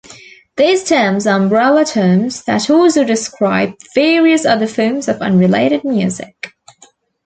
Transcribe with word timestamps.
These 0.57 0.85
terms 0.85 1.27
are 1.27 1.37
umbrella 1.39 1.85
terms 1.85 2.41
that 2.45 2.71
also 2.71 3.03
describe 3.03 3.75
various 3.93 4.47
other 4.47 4.65
forms 4.65 5.07
of 5.07 5.21
unrelated 5.21 5.83
music. 5.83 6.53